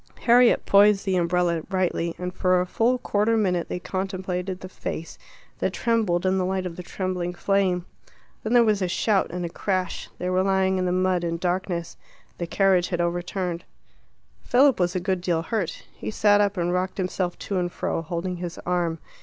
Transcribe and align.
Harriet 0.21 0.65
poised 0.65 1.05
the 1.05 1.15
umbrella 1.15 1.61
rightly, 1.69 2.15
and 2.17 2.33
for 2.33 2.59
a 2.59 2.65
full 2.65 2.97
quarter 2.97 3.37
minute 3.37 3.69
they 3.69 3.77
contemplated 3.79 4.59
the 4.61 4.67
face 4.67 5.19
that 5.59 5.73
trembled 5.73 6.25
in 6.25 6.39
the 6.39 6.43
light 6.43 6.65
of 6.65 6.75
the 6.75 6.81
trembling 6.81 7.35
flame. 7.35 7.85
Then 8.41 8.53
there 8.53 8.63
was 8.63 8.81
a 8.81 8.87
shout 8.87 9.29
and 9.29 9.45
a 9.45 9.49
crash. 9.49 10.09
They 10.17 10.27
were 10.31 10.41
lying 10.41 10.79
in 10.79 10.85
the 10.87 10.91
mud 10.91 11.23
in 11.23 11.37
darkness. 11.37 11.97
The 12.39 12.47
carriage 12.47 12.87
had 12.87 12.99
overturned. 12.99 13.63
Philip 14.41 14.79
was 14.79 14.95
a 14.95 14.99
good 14.99 15.21
deal 15.21 15.43
hurt. 15.43 15.83
He 15.93 16.09
sat 16.09 16.41
up 16.41 16.57
and 16.57 16.73
rocked 16.73 16.97
himself 16.97 17.37
to 17.37 17.59
and 17.59 17.71
fro, 17.71 18.01
holding 18.01 18.37
his 18.37 18.57
arm. 18.65 18.97